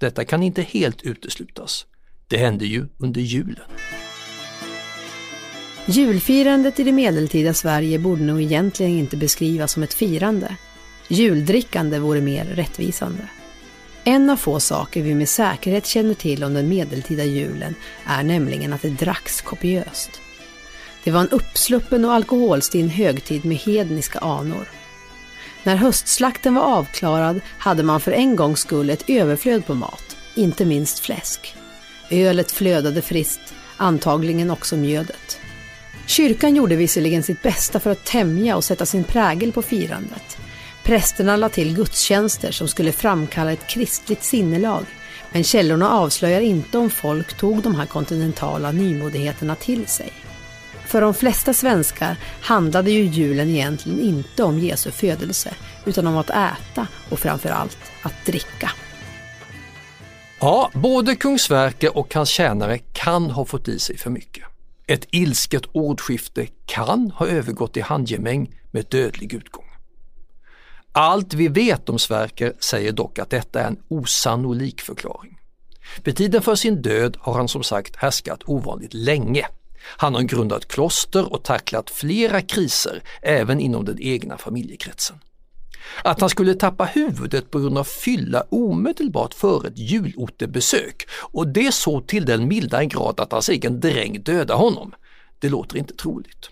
Detta 0.00 0.24
kan 0.24 0.42
inte 0.42 0.62
helt 0.62 1.02
uteslutas. 1.02 1.86
Det 2.28 2.36
hände 2.36 2.66
ju 2.66 2.88
under 2.98 3.20
julen. 3.20 3.64
Julfirandet 5.86 6.80
i 6.80 6.84
det 6.84 6.92
medeltida 6.92 7.54
Sverige 7.54 7.98
borde 7.98 8.22
nog 8.22 8.42
egentligen 8.42 8.92
inte 8.92 9.16
beskrivas 9.16 9.72
som 9.72 9.82
ett 9.82 9.94
firande. 9.94 10.56
Juldrickande 11.12 11.98
vore 11.98 12.20
mer 12.20 12.44
rättvisande. 12.44 13.28
En 14.04 14.30
av 14.30 14.36
få 14.36 14.60
saker 14.60 15.02
vi 15.02 15.14
med 15.14 15.28
säkerhet 15.28 15.86
känner 15.86 16.14
till 16.14 16.44
om 16.44 16.54
den 16.54 16.68
medeltida 16.68 17.24
julen 17.24 17.74
är 18.06 18.22
nämligen 18.22 18.72
att 18.72 18.82
det 18.82 18.88
dracks 18.88 19.40
kopiöst. 19.40 20.10
Det 21.04 21.10
var 21.10 21.20
en 21.20 21.28
uppsluppen 21.28 22.04
och 22.04 22.12
alkoholstinn 22.12 22.88
högtid 22.88 23.44
med 23.44 23.56
hedniska 23.56 24.18
anor. 24.18 24.68
När 25.62 25.76
höstslakten 25.76 26.54
var 26.54 26.62
avklarad 26.62 27.40
hade 27.58 27.82
man 27.82 28.00
för 28.00 28.12
en 28.12 28.36
gångs 28.36 28.60
skull 28.60 28.90
ett 28.90 29.10
överflöd 29.10 29.66
på 29.66 29.74
mat, 29.74 30.16
inte 30.34 30.64
minst 30.64 30.98
fläsk. 30.98 31.54
Ölet 32.10 32.52
flödade 32.52 33.02
friskt, 33.02 33.54
antagligen 33.76 34.50
också 34.50 34.76
mjödet. 34.76 35.40
Kyrkan 36.06 36.56
gjorde 36.56 36.76
visserligen 36.76 37.22
sitt 37.22 37.42
bästa 37.42 37.80
för 37.80 37.90
att 37.90 38.04
tämja 38.04 38.56
och 38.56 38.64
sätta 38.64 38.86
sin 38.86 39.04
prägel 39.04 39.52
på 39.52 39.62
firandet. 39.62 40.38
Prästerna 40.84 41.36
lade 41.36 41.54
till 41.54 41.74
gudstjänster 41.74 42.52
som 42.52 42.68
skulle 42.68 42.92
framkalla 42.92 43.52
ett 43.52 43.66
kristligt 43.66 44.24
sinnelag, 44.24 44.84
men 45.32 45.44
källorna 45.44 45.90
avslöjar 45.90 46.40
inte 46.40 46.78
om 46.78 46.90
folk 46.90 47.34
tog 47.34 47.62
de 47.62 47.74
här 47.74 47.86
kontinentala 47.86 48.72
nymodigheterna 48.72 49.54
till 49.54 49.86
sig. 49.86 50.12
För 50.86 51.00
de 51.00 51.14
flesta 51.14 51.52
svenskar 51.52 52.16
handlade 52.40 52.90
ju 52.90 53.04
julen 53.04 53.48
egentligen 53.48 54.00
inte 54.00 54.42
om 54.42 54.58
Jesu 54.58 54.90
födelse, 54.90 55.54
utan 55.84 56.06
om 56.06 56.16
att 56.16 56.30
äta 56.30 56.86
och 57.10 57.18
framförallt 57.18 57.78
att 58.02 58.26
dricka. 58.26 58.70
Ja, 60.40 60.70
både 60.74 61.16
kung 61.16 61.38
Sverker 61.38 61.96
och 61.96 62.14
hans 62.14 62.28
tjänare 62.28 62.78
kan 62.78 63.30
ha 63.30 63.44
fått 63.44 63.68
i 63.68 63.78
sig 63.78 63.98
för 63.98 64.10
mycket. 64.10 64.44
Ett 64.86 65.06
ilsket 65.10 65.62
ordskifte 65.72 66.46
kan 66.66 67.10
ha 67.10 67.26
övergått 67.26 67.76
i 67.76 67.80
handgemäng 67.80 68.50
med 68.70 68.86
dödlig 68.90 69.34
utgång. 69.34 69.61
Allt 70.94 71.34
vi 71.34 71.48
vet 71.48 71.88
om 71.88 71.98
Sverker 71.98 72.52
säger 72.58 72.92
dock 72.92 73.18
att 73.18 73.30
detta 73.30 73.60
är 73.60 73.66
en 73.66 73.82
osannolik 73.88 74.80
förklaring. 74.80 75.38
Vid 76.04 76.16
tiden 76.16 76.42
för 76.42 76.54
sin 76.54 76.82
död 76.82 77.16
har 77.20 77.34
han 77.34 77.48
som 77.48 77.62
sagt 77.62 77.96
härskat 77.96 78.40
ovanligt 78.44 78.94
länge. 78.94 79.46
Han 79.82 80.14
har 80.14 80.22
grundat 80.22 80.68
kloster 80.68 81.32
och 81.32 81.42
tacklat 81.42 81.90
flera 81.90 82.40
kriser 82.40 83.02
även 83.22 83.60
inom 83.60 83.84
den 83.84 83.98
egna 84.00 84.38
familjekretsen. 84.38 85.16
Att 86.04 86.20
han 86.20 86.30
skulle 86.30 86.54
tappa 86.54 86.84
huvudet 86.84 87.50
på 87.50 87.58
grund 87.58 87.78
av 87.78 87.84
fylla 87.84 88.44
omedelbart 88.50 89.34
före 89.34 89.68
ett 89.68 89.78
julottebesök 89.78 91.08
och 91.12 91.48
det 91.48 91.74
så 91.74 92.00
till 92.00 92.24
den 92.24 92.48
milda 92.48 92.84
grad 92.84 93.20
att 93.20 93.32
hans 93.32 93.48
egen 93.48 93.80
dräng 93.80 94.22
dödade 94.22 94.52
honom, 94.52 94.94
det 95.38 95.48
låter 95.48 95.76
inte 95.78 95.94
troligt. 95.94 96.50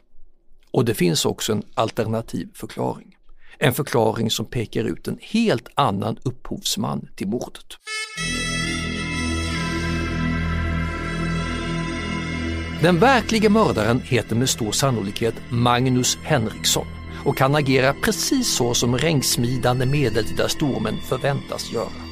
Och 0.70 0.84
det 0.84 0.94
finns 0.94 1.24
också 1.24 1.52
en 1.52 1.62
alternativ 1.74 2.48
förklaring. 2.54 3.16
En 3.62 3.74
förklaring 3.74 4.30
som 4.30 4.46
pekar 4.46 4.84
ut 4.84 5.08
en 5.08 5.18
helt 5.20 5.68
annan 5.74 6.16
upphovsman 6.22 7.08
till 7.16 7.28
mordet. 7.28 7.66
Den 12.82 12.98
verkliga 12.98 13.50
mördaren 13.50 14.00
heter 14.00 14.36
med 14.36 14.48
stor 14.48 14.72
sannolikhet 14.72 15.34
Magnus 15.50 16.18
Henriksson 16.22 16.86
och 17.24 17.36
kan 17.36 17.54
agera 17.54 17.94
precis 17.94 18.56
så 18.56 18.74
som 18.74 18.98
regnsmidande 18.98 19.86
medeltida 19.86 20.48
stormen 20.48 21.00
förväntas 21.08 21.72
göra. 21.72 22.02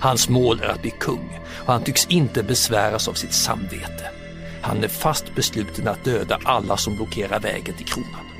Hans 0.00 0.28
mål 0.28 0.60
är 0.60 0.68
att 0.68 0.82
bli 0.82 0.90
kung 0.90 1.40
och 1.66 1.72
han 1.72 1.84
tycks 1.84 2.06
inte 2.06 2.42
besväras 2.42 3.08
av 3.08 3.12
sitt 3.12 3.34
samvete. 3.34 4.10
Han 4.62 4.84
är 4.84 4.88
fast 4.88 5.34
besluten 5.34 5.88
att 5.88 6.04
döda 6.04 6.38
alla 6.44 6.76
som 6.76 6.96
blockerar 6.96 7.40
vägen 7.40 7.74
till 7.74 7.86
kronan. 7.86 8.31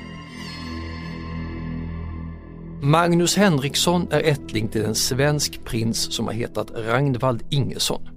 Magnus 2.85 3.35
Henriksson 3.35 4.07
är 4.11 4.19
ättling 4.23 4.67
till 4.67 4.85
en 4.85 4.95
svensk 4.95 5.65
prins 5.65 6.13
som 6.13 6.25
har 6.25 6.33
hetat 6.33 6.71
Ragnvald 6.75 7.43
Ingesson. 7.49 8.09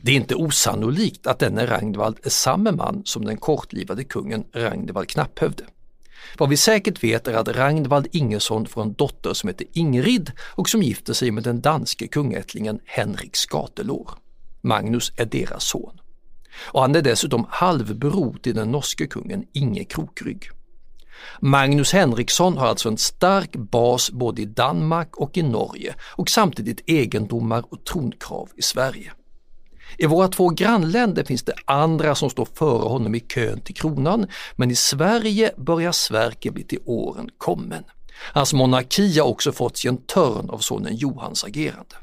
Det 0.00 0.12
är 0.12 0.16
inte 0.16 0.34
osannolikt 0.34 1.26
att 1.26 1.38
denne 1.38 1.66
Ragnvald 1.66 2.16
är 2.22 2.30
samma 2.30 2.72
man 2.72 3.02
som 3.04 3.24
den 3.24 3.36
kortlivade 3.36 4.04
kungen 4.04 4.44
Ragnvald 4.52 5.08
Knapphövde. 5.08 5.64
Vad 6.38 6.48
vi 6.48 6.56
säkert 6.56 7.04
vet 7.04 7.28
är 7.28 7.34
att 7.34 7.48
Ragnvald 7.48 8.06
Ingesson 8.12 8.66
får 8.66 8.82
en 8.82 8.92
dotter 8.92 9.34
som 9.34 9.48
heter 9.48 9.66
Ingrid 9.72 10.32
och 10.40 10.68
som 10.68 10.82
gifter 10.82 11.12
sig 11.12 11.30
med 11.30 11.42
den 11.42 11.60
danske 11.60 12.08
kungättlingen 12.08 12.80
Henrik 12.84 13.36
Skatelår. 13.36 14.10
Magnus 14.60 15.12
är 15.16 15.26
deras 15.26 15.64
son. 15.64 16.00
Och 16.60 16.80
han 16.80 16.94
är 16.94 17.02
dessutom 17.02 17.46
halvbror 17.48 18.36
till 18.42 18.54
den 18.54 18.70
norske 18.70 19.06
kungen 19.06 19.44
Inge 19.52 19.84
Krokrygg. 19.84 20.50
Magnus 21.40 21.92
Henriksson 21.92 22.56
har 22.56 22.66
alltså 22.66 22.88
en 22.88 22.98
stark 22.98 23.56
bas 23.56 24.10
både 24.10 24.42
i 24.42 24.44
Danmark 24.44 25.16
och 25.16 25.36
i 25.36 25.42
Norge 25.42 25.94
och 26.02 26.28
samtidigt 26.30 26.80
egendomar 26.86 27.64
och 27.70 27.84
tronkrav 27.84 28.48
i 28.56 28.62
Sverige. 28.62 29.12
I 29.98 30.06
våra 30.06 30.28
två 30.28 30.48
grannländer 30.48 31.24
finns 31.24 31.42
det 31.42 31.54
andra 31.64 32.14
som 32.14 32.30
står 32.30 32.48
före 32.54 32.88
honom 32.88 33.14
i 33.14 33.20
kön 33.20 33.60
till 33.60 33.74
kronan, 33.74 34.26
men 34.56 34.70
i 34.70 34.74
Sverige 34.74 35.52
börjar 35.56 35.92
Sverker 35.92 36.50
bli 36.50 36.64
till 36.64 36.80
åren 36.84 37.30
kommen. 37.38 37.84
Hans 38.32 38.52
monarki 38.52 39.18
har 39.18 39.26
också 39.26 39.52
fått 39.52 39.76
sig 39.76 39.88
en 39.88 39.96
törn 39.96 40.50
av 40.50 40.58
sonen 40.58 40.96
Johans 40.96 41.44
agerande. 41.44 41.96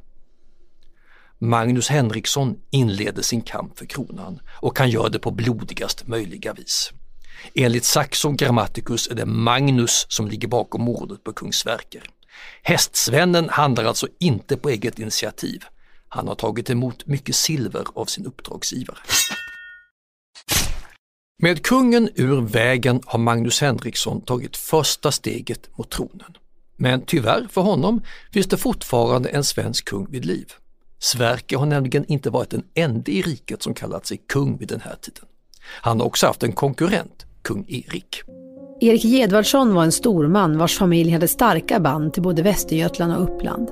Magnus 1.40 1.90
Henriksson 1.90 2.56
inleder 2.70 3.22
sin 3.22 3.42
kamp 3.42 3.78
för 3.78 3.86
kronan 3.86 4.40
och 4.48 4.78
kan 4.78 4.90
göra 4.90 5.10
det 5.10 5.20
på 5.20 5.32
blodigast 5.32 6.08
möjliga 6.08 6.54
vis. 6.54 6.92
Enligt 7.54 7.86
Saxon 7.86 8.38
Grammaticus 8.38 9.08
är 9.08 9.16
det 9.16 9.26
Magnus 9.26 10.06
som 10.10 10.28
ligger 10.28 10.48
bakom 10.48 10.82
mordet 10.82 11.24
på 11.24 11.34
kung 11.34 11.54
Sverker. 11.54 12.04
Hästsvennen 12.62 13.50
handlar 13.50 13.86
alltså 13.86 14.08
inte 14.20 14.58
på 14.58 14.70
eget 14.70 15.00
initiativ. 15.00 15.64
Han 16.10 16.28
har 16.28 16.36
tagit 16.36 16.70
emot 16.70 17.06
mycket 17.06 17.36
silver 17.36 17.86
av 17.96 18.06
sin 18.06 18.26
uppdragsgivare. 18.26 18.98
Med 21.38 21.66
kungen 21.66 22.10
ur 22.16 22.42
vägen 22.42 23.02
har 23.06 23.20
Magnus 23.20 23.62
Henriksson 23.62 24.22
tagit 24.22 24.58
första 24.58 25.12
steget 25.12 25.78
mot 25.78 25.90
tronen. 25.90 26.38
Men 26.78 27.02
tyvärr 27.06 27.48
för 27.52 27.62
honom 27.62 28.02
finns 28.34 28.48
det 28.48 28.58
fortfarande 28.58 29.30
en 29.30 29.44
svensk 29.44 29.86
kung 29.86 30.12
vid 30.12 30.26
liv. 30.26 30.54
Sverker 31.00 31.58
har 31.58 31.66
nämligen 31.66 32.06
inte 32.06 32.30
varit 32.30 32.50
den 32.50 32.64
enda 32.74 33.12
i 33.12 33.22
riket 33.22 33.64
som 33.64 33.74
kallat 33.74 34.06
sig 34.06 34.18
kung 34.18 34.58
vid 34.58 34.68
den 34.68 34.82
här 34.82 34.96
tiden. 35.02 35.26
Han 35.66 36.00
har 36.00 36.08
också 36.08 36.28
haft 36.28 36.44
en 36.44 36.52
konkurrent, 36.52 37.25
kung 37.46 37.66
Erik. 37.68 38.22
Erik 38.80 39.04
Gedvardsson 39.04 39.74
var 39.74 39.84
en 39.84 39.92
storman 39.92 40.58
vars 40.58 40.78
familj 40.78 41.12
hade 41.12 41.28
starka 41.28 41.80
band 41.80 42.14
till 42.14 42.24
både 42.24 42.42
Västergötland 42.42 43.16
och 43.16 43.24
Uppland. 43.24 43.70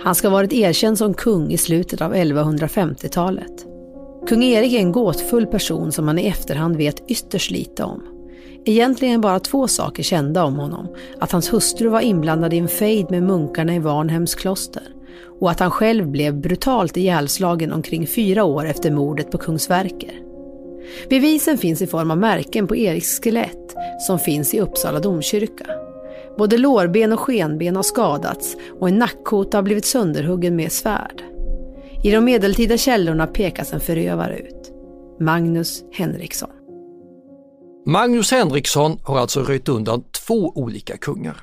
Han 0.00 0.14
ska 0.14 0.28
ha 0.28 0.32
varit 0.32 0.52
erkänd 0.52 0.98
som 0.98 1.14
kung 1.14 1.50
i 1.50 1.58
slutet 1.58 2.00
av 2.00 2.14
1150-talet. 2.14 3.66
Kung 4.28 4.44
Erik 4.44 4.72
är 4.72 4.78
en 4.78 4.92
gåtfull 4.92 5.46
person 5.46 5.92
som 5.92 6.06
man 6.06 6.18
i 6.18 6.26
efterhand 6.26 6.76
vet 6.76 7.10
ytterst 7.10 7.50
lite 7.50 7.84
om. 7.84 8.02
Egentligen 8.64 9.20
bara 9.20 9.40
två 9.40 9.68
saker 9.68 10.02
kända 10.02 10.44
om 10.44 10.56
honom. 10.56 10.88
Att 11.20 11.32
hans 11.32 11.52
hustru 11.52 11.88
var 11.88 12.00
inblandad 12.00 12.54
i 12.54 12.58
en 12.58 12.68
fejd 12.68 13.10
med 13.10 13.22
munkarna 13.22 13.74
i 13.74 13.78
Varnhems 13.78 14.34
kloster 14.34 14.82
och 15.40 15.50
att 15.50 15.60
han 15.60 15.70
själv 15.70 16.08
blev 16.08 16.40
brutalt 16.40 16.96
ihjälslagen 16.96 17.72
omkring 17.72 18.06
fyra 18.06 18.44
år 18.44 18.66
efter 18.66 18.90
mordet 18.90 19.30
på 19.30 19.38
kung 19.38 19.58
Sverker. 19.58 20.33
Bevisen 21.10 21.58
finns 21.58 21.82
i 21.82 21.86
form 21.86 22.10
av 22.10 22.18
märken 22.18 22.66
på 22.66 22.76
Eriks 22.76 23.20
skelett 23.20 23.74
som 24.06 24.18
finns 24.18 24.54
i 24.54 24.60
Uppsala 24.60 25.00
domkyrka. 25.00 25.66
Både 26.38 26.58
lårben 26.58 27.12
och 27.12 27.20
skenben 27.20 27.76
har 27.76 27.82
skadats 27.82 28.56
och 28.80 28.88
en 28.88 28.98
nackkota 28.98 29.58
har 29.58 29.62
blivit 29.62 29.84
sönderhuggen 29.84 30.56
med 30.56 30.72
svärd. 30.72 31.22
I 32.04 32.10
de 32.10 32.24
medeltida 32.24 32.76
källorna 32.76 33.26
pekas 33.26 33.72
en 33.72 33.80
förövare 33.80 34.38
ut. 34.38 34.72
Magnus 35.20 35.84
Henriksson. 35.92 36.50
Magnus 37.86 38.30
Henriksson 38.30 38.98
har 39.02 39.18
alltså 39.18 39.40
röjt 39.40 39.68
undan 39.68 40.04
två 40.10 40.52
olika 40.54 40.96
kungar. 40.96 41.36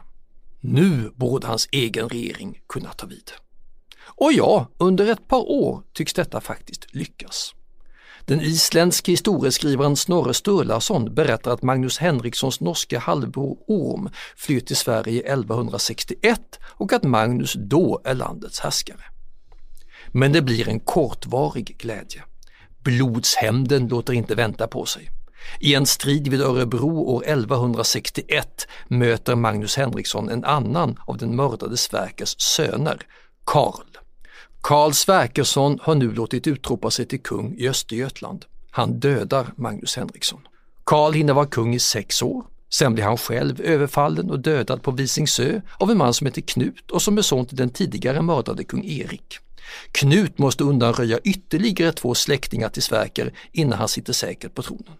Nu 0.62 1.12
borde 1.16 1.48
hans 1.48 1.70
egen 1.72 2.10
regering 2.10 2.62
kunna 2.70 2.90
ta 2.90 3.08
vid. 3.08 3.32
Och 4.04 4.34
ja, 4.34 4.68
under 4.78 5.12
ett 5.12 5.28
par 5.28 5.52
år 5.52 5.84
tycks 5.94 6.14
detta 6.14 6.42
faktiskt 6.42 6.96
lyckas. 6.96 7.54
Den 8.26 8.42
isländske 8.42 9.12
historieskrivaren 9.12 9.96
Snorre 9.96 10.34
Sturlason 10.34 11.16
berättar 11.16 11.52
att 11.52 11.64
Magnus 11.64 11.98
Henrikssons 11.98 12.60
norske 12.60 13.00
halvbror 13.00 13.58
Orm 13.68 14.10
flyr 14.38 14.60
till 14.60 14.76
Sverige 14.76 15.22
1161 15.22 16.40
och 16.64 16.94
att 16.94 17.04
Magnus 17.04 17.54
då 17.54 18.02
är 18.04 18.14
landets 18.14 18.60
härskare. 18.60 19.04
Men 20.12 20.32
det 20.32 20.42
blir 20.42 20.70
en 20.70 20.80
kortvarig 20.80 21.78
glädje. 21.78 22.24
Blodshämnden 22.84 23.88
låter 23.88 24.14
inte 24.14 24.36
vänta 24.36 24.68
på 24.68 24.86
sig. 24.86 25.10
I 25.60 25.76
en 25.76 25.86
strid 25.86 26.28
vid 26.28 26.42
Örebro 26.42 27.00
år 27.00 27.24
1161 27.26 28.68
möter 28.88 29.36
Magnus 29.36 29.78
Henriksson 29.78 30.30
en 30.30 30.44
annan 30.44 31.00
av 31.08 31.18
den 31.18 31.36
mördade 31.36 31.78
Sverkers 31.78 32.36
söner, 32.40 33.02
Karl. 33.46 33.91
Karl 34.62 34.92
Sverkersson 34.92 35.80
har 35.82 35.96
nu 35.96 36.12
låtit 36.12 36.48
utropa 36.48 36.92
sig 36.92 37.06
till 37.06 37.22
kung 37.22 37.56
i 37.58 37.70
Östergötland. 37.70 38.46
Han 38.72 39.00
dödar 39.00 39.54
Magnus 39.56 39.96
Henriksson. 39.96 40.42
Karl 40.84 41.14
hinner 41.14 41.34
vara 41.34 41.46
kung 41.46 41.76
i 41.76 41.80
sex 41.80 42.22
år. 42.22 42.46
Sen 42.70 42.94
blir 42.94 43.04
han 43.04 43.18
själv 43.18 43.62
överfallen 43.62 44.30
och 44.32 44.40
dödad 44.40 44.84
på 44.84 44.92
Visingsö 44.92 45.62
av 45.78 45.92
en 45.92 45.98
man 45.98 46.14
som 46.14 46.28
heter 46.28 46.42
Knut 46.42 46.92
och 46.92 47.02
som 47.02 47.18
är 47.18 47.22
son 47.22 47.46
till 47.46 47.58
den 47.58 47.70
tidigare 47.70 48.22
mördade 48.22 48.64
kung 48.64 48.86
Erik. 48.86 49.38
Knut 49.92 50.38
måste 50.38 50.64
undanröja 50.64 51.20
ytterligare 51.24 51.92
två 51.92 52.14
släktingar 52.16 52.70
till 52.70 52.84
Sverker 52.84 53.34
innan 53.52 53.80
han 53.80 53.88
sitter 53.88 54.14
säkert 54.14 54.56
på 54.56 54.62
tronen. 54.62 54.98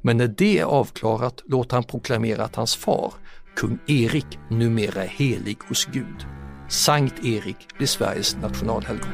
Men 0.00 0.16
när 0.16 0.28
det 0.28 0.58
är 0.58 0.64
avklarat 0.64 1.42
låter 1.46 1.76
han 1.76 1.84
proklamera 1.84 2.44
att 2.44 2.56
hans 2.56 2.76
far, 2.76 3.12
kung 3.56 3.78
Erik, 3.86 4.26
numera 4.50 5.04
är 5.04 5.08
helig 5.08 5.58
hos 5.68 5.84
Gud. 5.84 6.26
Sankt 6.68 7.24
Erik 7.24 7.56
blir 7.76 7.86
Sveriges 7.86 8.36
nationalhelgon. 8.36 9.10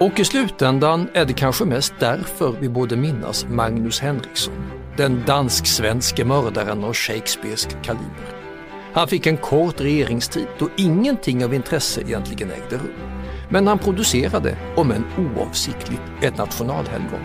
Och 0.00 0.20
i 0.20 0.24
slutändan 0.24 1.08
är 1.14 1.24
det 1.24 1.32
kanske 1.32 1.64
mest 1.64 1.94
därför 1.98 2.56
vi 2.60 2.68
borde 2.68 2.96
minnas 2.96 3.46
Magnus 3.48 4.00
Henriksson, 4.00 4.54
den 4.96 5.22
dansk-svenske 5.26 6.24
mördaren 6.24 6.84
av 6.84 6.94
Shakespeares 6.94 7.68
kaliber. 7.82 8.44
Han 8.92 9.08
fick 9.08 9.26
en 9.26 9.36
kort 9.36 9.80
regeringstid 9.80 10.46
då 10.58 10.68
ingenting 10.76 11.44
av 11.44 11.54
intresse 11.54 12.00
egentligen 12.00 12.50
ägde 12.50 12.76
rum. 12.76 13.10
Men 13.50 13.66
han 13.66 13.78
producerade, 13.78 14.56
om 14.76 14.90
än 14.90 15.04
oavsiktligt, 15.18 16.02
ett 16.22 16.38
nationalhelgon. 16.38 17.20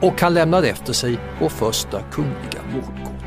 Och 0.00 0.20
han 0.20 0.34
lämnade 0.34 0.68
efter 0.68 0.92
sig 0.92 1.18
vår 1.40 1.48
första 1.48 2.02
kungliga 2.02 2.62
mordgåta. 2.72 3.17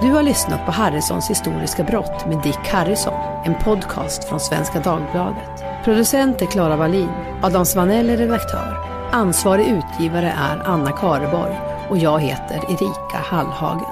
Du 0.00 0.10
har 0.12 0.22
lyssnat 0.22 0.66
på 0.66 0.72
Harrisons 0.72 1.30
historiska 1.30 1.84
brott 1.84 2.26
med 2.26 2.42
Dick 2.42 2.68
Harrison, 2.68 3.14
en 3.44 3.54
podcast 3.54 4.24
från 4.24 4.40
Svenska 4.40 4.80
Dagbladet. 4.80 5.64
Producent 5.84 6.42
är 6.42 6.46
Klara 6.46 6.76
Wallin, 6.76 7.08
Adam 7.42 7.64
Svanell 7.64 8.10
är 8.10 8.16
redaktör. 8.16 8.76
Ansvarig 9.12 9.66
utgivare 9.66 10.34
är 10.38 10.62
Anna 10.64 10.92
Kareborg 10.92 11.58
och 11.90 11.98
jag 11.98 12.20
heter 12.20 12.56
Erika 12.56 13.18
Hallhagen. 13.24 13.87